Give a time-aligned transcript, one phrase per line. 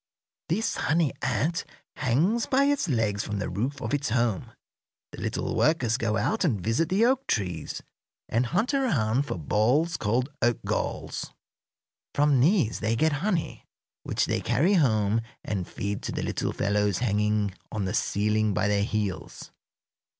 [0.49, 1.63] This honey ant
[1.97, 4.51] hangs by its legs from the roof of its home.
[5.11, 7.83] The little workers go out and visit the oak trees
[8.27, 11.29] and hunt around for balls called oak galls.
[12.15, 13.67] From these they get honey,
[14.01, 18.67] which they carry home and feed to the little fellows hanging on the ceiling by
[18.67, 19.51] their heels.